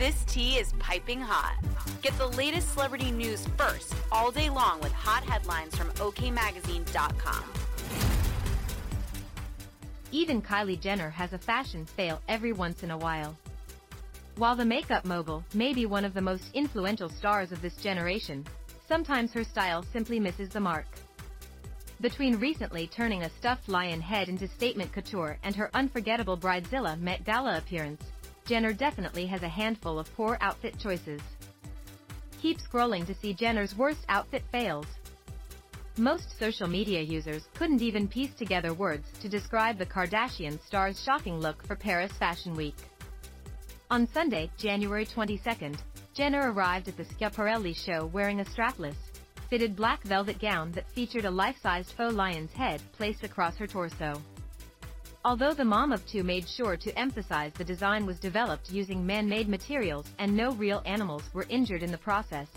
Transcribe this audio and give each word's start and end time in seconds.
This 0.00 0.24
tea 0.24 0.56
is 0.56 0.72
piping 0.78 1.20
hot. 1.20 1.62
Get 2.00 2.16
the 2.16 2.28
latest 2.28 2.72
celebrity 2.72 3.10
news 3.10 3.46
first 3.58 3.94
all 4.10 4.30
day 4.30 4.48
long 4.48 4.80
with 4.80 4.92
hot 4.92 5.24
headlines 5.24 5.76
from 5.76 5.90
OKMagazine.com. 5.90 7.44
Even 10.10 10.40
Kylie 10.40 10.80
Jenner 10.80 11.10
has 11.10 11.34
a 11.34 11.38
fashion 11.38 11.84
fail 11.84 12.22
every 12.28 12.54
once 12.54 12.82
in 12.82 12.90
a 12.90 12.96
while. 12.96 13.36
While 14.36 14.56
the 14.56 14.64
makeup 14.64 15.04
mogul 15.04 15.44
may 15.52 15.74
be 15.74 15.84
one 15.84 16.06
of 16.06 16.14
the 16.14 16.22
most 16.22 16.44
influential 16.54 17.10
stars 17.10 17.52
of 17.52 17.60
this 17.60 17.76
generation, 17.76 18.46
sometimes 18.88 19.34
her 19.34 19.44
style 19.44 19.82
simply 19.92 20.18
misses 20.18 20.48
the 20.48 20.60
mark. 20.60 20.86
Between 22.00 22.40
recently 22.40 22.86
turning 22.86 23.24
a 23.24 23.28
stuffed 23.28 23.68
lion 23.68 24.00
head 24.00 24.30
into 24.30 24.48
statement 24.48 24.92
couture 24.92 25.36
and 25.42 25.54
her 25.56 25.68
unforgettable 25.74 26.38
Bridezilla 26.38 26.98
Met 26.98 27.26
Gala 27.26 27.58
appearance, 27.58 28.00
Jenner 28.46 28.72
definitely 28.72 29.26
has 29.26 29.42
a 29.42 29.48
handful 29.48 29.98
of 29.98 30.12
poor 30.14 30.36
outfit 30.40 30.78
choices. 30.78 31.20
Keep 32.40 32.58
scrolling 32.58 33.06
to 33.06 33.14
see 33.14 33.34
Jenner's 33.34 33.76
worst 33.76 34.04
outfit 34.08 34.42
fails. 34.50 34.86
Most 35.96 36.38
social 36.38 36.66
media 36.66 37.02
users 37.02 37.48
couldn't 37.54 37.82
even 37.82 38.08
piece 38.08 38.32
together 38.34 38.72
words 38.72 39.06
to 39.20 39.28
describe 39.28 39.76
the 39.76 39.86
Kardashian 39.86 40.58
star's 40.66 41.02
shocking 41.02 41.38
look 41.38 41.66
for 41.66 41.76
Paris 41.76 42.12
Fashion 42.12 42.56
Week. 42.56 42.76
On 43.90 44.06
Sunday, 44.06 44.50
January 44.56 45.04
22nd, 45.04 45.76
Jenner 46.14 46.52
arrived 46.52 46.88
at 46.88 46.96
the 46.96 47.04
Schiaparelli 47.04 47.76
show 47.76 48.06
wearing 48.06 48.40
a 48.40 48.44
strapless, 48.44 48.94
fitted 49.50 49.74
black 49.74 50.02
velvet 50.04 50.38
gown 50.38 50.70
that 50.72 50.90
featured 50.92 51.24
a 51.24 51.30
life-sized 51.30 51.92
faux 51.92 52.14
lion's 52.14 52.52
head 52.52 52.80
placed 52.92 53.24
across 53.24 53.56
her 53.56 53.66
torso. 53.66 54.22
Although 55.22 55.52
the 55.52 55.64
mom 55.66 55.92
of 55.92 56.06
two 56.06 56.22
made 56.22 56.48
sure 56.48 56.78
to 56.78 56.98
emphasize 56.98 57.52
the 57.52 57.64
design 57.64 58.06
was 58.06 58.18
developed 58.18 58.70
using 58.70 59.04
man-made 59.04 59.50
materials 59.50 60.06
and 60.18 60.34
no 60.34 60.52
real 60.52 60.82
animals 60.86 61.22
were 61.34 61.44
injured 61.50 61.82
in 61.82 61.90
the 61.90 61.98
process, 61.98 62.48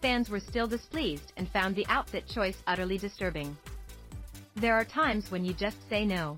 fans 0.00 0.30
were 0.30 0.38
still 0.38 0.68
displeased 0.68 1.32
and 1.36 1.48
found 1.48 1.74
the 1.74 1.86
outfit 1.88 2.28
choice 2.28 2.62
utterly 2.68 2.96
disturbing. 2.96 3.56
There 4.54 4.74
are 4.74 4.84
times 4.84 5.32
when 5.32 5.44
you 5.44 5.52
just 5.52 5.76
say 5.88 6.04
no. 6.04 6.36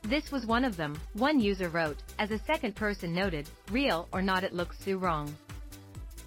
This 0.00 0.32
was 0.32 0.46
one 0.46 0.64
of 0.64 0.78
them, 0.78 0.98
one 1.12 1.40
user 1.40 1.68
wrote, 1.68 1.98
as 2.18 2.30
a 2.30 2.38
second 2.38 2.74
person 2.74 3.12
noted, 3.12 3.50
real 3.70 4.08
or 4.12 4.22
not 4.22 4.44
it 4.44 4.54
looks 4.54 4.78
so 4.82 4.96
wrong. 4.96 5.36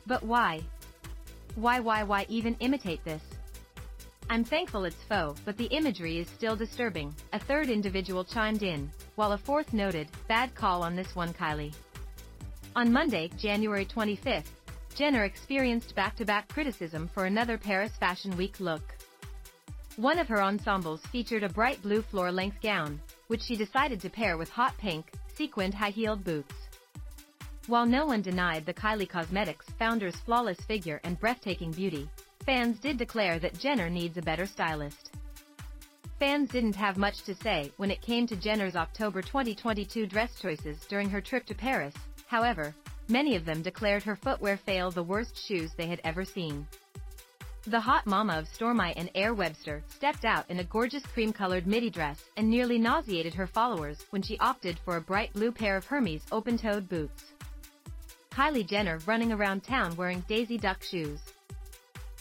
But 0.06 0.22
why? 0.22 0.62
Why 1.56 1.80
why 1.80 2.04
why 2.04 2.28
even 2.30 2.56
imitate 2.60 3.04
this? 3.04 3.24
I'm 4.32 4.44
thankful 4.44 4.86
it's 4.86 5.04
faux, 5.10 5.42
but 5.44 5.58
the 5.58 5.66
imagery 5.66 6.20
is 6.20 6.28
still 6.28 6.56
disturbing, 6.56 7.16
a 7.34 7.40
third 7.40 7.68
individual 7.68 8.24
chimed 8.24 8.62
in, 8.62 8.92
while 9.16 9.32
a 9.32 9.38
fourth 9.40 9.74
noted, 9.74 10.08
bad 10.28 10.54
call 10.54 10.84
on 10.84 10.96
this 10.96 11.16
one 11.16 11.34
Kylie. 11.34 11.74
On 12.76 12.94
Monday, 12.94 13.32
January 13.40 13.86
25th, 13.86 14.52
Jenner 14.94 15.24
experienced 15.24 15.96
back-to-back 15.96 16.48
criticism 16.48 17.10
for 17.12 17.26
another 17.26 17.58
Paris 17.58 17.92
Fashion 18.00 18.38
Week 18.38 18.60
look. 18.60 18.84
One 19.96 20.20
of 20.20 20.28
her 20.28 20.44
ensembles 20.44 21.02
featured 21.12 21.42
a 21.42 21.50
bright 21.50 21.82
blue 21.82 22.04
floor-length 22.04 22.62
gown, 22.62 23.02
which 23.28 23.42
she 23.42 23.56
decided 23.56 24.00
to 24.02 24.12
pair 24.12 24.38
with 24.38 24.50
hot 24.50 24.78
pink, 24.78 25.12
sequined 25.34 25.74
high-heeled 25.74 26.24
boots. 26.24 26.54
While 27.66 27.88
no 27.88 28.06
one 28.06 28.22
denied 28.22 28.68
the 28.68 28.76
Kylie 28.76 29.10
Cosmetics 29.10 29.66
founder's 29.80 30.16
flawless 30.18 30.60
figure 30.68 31.02
and 31.04 31.20
breathtaking 31.20 31.72
beauty, 31.72 32.08
Fans 32.50 32.80
did 32.80 32.98
declare 32.98 33.38
that 33.38 33.60
Jenner 33.60 33.92
needs 33.92 34.18
a 34.18 34.24
better 34.24 34.48
stylist. 34.48 35.12
Fans 36.18 36.50
didn't 36.50 36.76
have 36.76 36.98
much 36.98 37.22
to 37.26 37.36
say 37.36 37.72
when 37.78 37.92
it 37.92 38.02
came 38.02 38.26
to 38.26 38.36
Jenner's 38.36 38.76
October 38.76 39.22
2022 39.22 40.08
dress 40.08 40.34
choices 40.42 40.84
during 40.88 41.12
her 41.12 41.22
trip 41.22 41.46
to 41.46 41.54
Paris, 41.54 41.94
however, 42.26 42.74
many 43.08 43.36
of 43.36 43.46
them 43.46 43.62
declared 43.62 44.02
her 44.02 44.16
footwear 44.16 44.58
fail 44.58 44.90
the 44.90 45.04
worst 45.04 45.38
shoes 45.38 45.74
they 45.78 45.86
had 45.86 46.02
ever 46.04 46.26
seen. 46.26 46.66
The 47.68 47.80
hot 47.80 48.08
mama 48.08 48.40
of 48.40 48.50
Stormi 48.50 48.94
and 48.96 49.12
Aire 49.14 49.36
Webster 49.36 49.84
stepped 49.88 50.26
out 50.26 50.50
in 50.50 50.60
a 50.60 50.64
gorgeous 50.64 51.06
cream-colored 51.06 51.68
midi 51.68 51.92
dress 51.92 52.24
and 52.36 52.50
nearly 52.50 52.80
nauseated 52.80 53.36
her 53.36 53.46
followers 53.46 54.08
when 54.10 54.24
she 54.24 54.40
opted 54.40 54.80
for 54.80 54.98
a 54.98 55.02
bright 55.02 55.32
blue 55.34 55.52
pair 55.52 55.78
of 55.78 55.86
Hermes 55.86 56.24
open-toed 56.32 56.90
boots. 56.90 57.26
Kylie 58.32 58.66
Jenner 58.66 58.98
running 59.06 59.32
around 59.32 59.64
town 59.64 59.96
wearing 59.96 60.24
Daisy 60.28 60.58
Duck 60.58 60.82
shoes. 60.82 61.20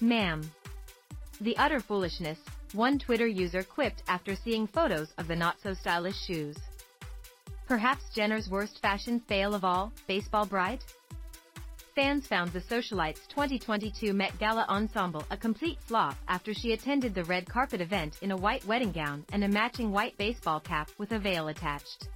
Ma'am. 0.00 0.48
The 1.40 1.56
utter 1.56 1.80
foolishness, 1.80 2.38
one 2.72 3.00
Twitter 3.00 3.26
user 3.26 3.64
quipped 3.64 4.04
after 4.06 4.36
seeing 4.36 4.68
photos 4.68 5.08
of 5.18 5.26
the 5.26 5.34
not-so-stylish 5.34 6.16
shoes. 6.24 6.56
Perhaps 7.66 8.04
Jenner's 8.14 8.48
worst 8.48 8.80
fashion 8.80 9.18
fail 9.18 9.54
of 9.54 9.64
all, 9.64 9.92
baseball 10.06 10.46
bride? 10.46 10.84
Fans 11.96 12.28
found 12.28 12.52
the 12.52 12.60
socialite's 12.60 13.26
2022 13.26 14.12
Met 14.12 14.38
Gala 14.38 14.66
ensemble 14.68 15.24
a 15.32 15.36
complete 15.36 15.78
flop 15.80 16.16
after 16.28 16.54
she 16.54 16.72
attended 16.72 17.12
the 17.12 17.24
red 17.24 17.48
carpet 17.48 17.80
event 17.80 18.18
in 18.22 18.30
a 18.30 18.36
white 18.36 18.64
wedding 18.66 18.92
gown 18.92 19.24
and 19.32 19.42
a 19.42 19.48
matching 19.48 19.90
white 19.90 20.16
baseball 20.16 20.60
cap 20.60 20.88
with 20.98 21.10
a 21.10 21.18
veil 21.18 21.48
attached. 21.48 22.06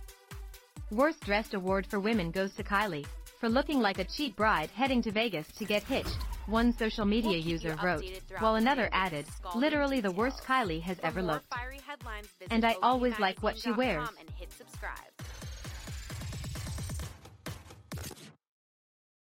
Worst 0.92 1.20
dressed 1.22 1.54
award 1.54 1.88
for 1.88 1.98
women 1.98 2.30
goes 2.30 2.54
to 2.54 2.62
Kylie, 2.62 3.06
for 3.40 3.48
looking 3.48 3.80
like 3.80 3.98
a 3.98 4.04
cheap 4.04 4.36
bride 4.36 4.70
heading 4.70 5.02
to 5.02 5.10
Vegas 5.10 5.48
to 5.58 5.64
get 5.64 5.82
hitched, 5.82 6.16
one 6.46 6.72
social 6.72 7.04
media 7.04 7.36
user 7.36 7.76
wrote, 7.82 8.04
while 8.38 8.56
another 8.56 8.88
added, 8.92 9.26
literally 9.54 10.00
the 10.00 10.10
worst 10.10 10.42
Kylie 10.44 10.82
has 10.82 10.98
ever 11.02 11.22
looked. 11.22 11.52
And 12.50 12.64
I 12.64 12.76
always 12.82 13.18
like 13.18 13.42
what 13.42 13.58
she 13.58 13.72
wears. 13.72 14.08